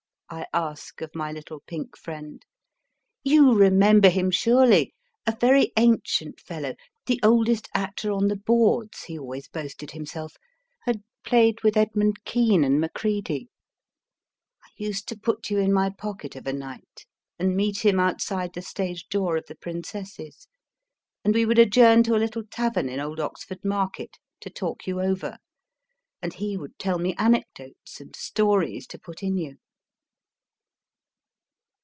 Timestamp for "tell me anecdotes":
26.79-27.99